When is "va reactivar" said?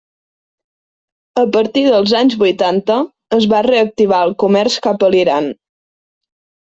3.55-4.23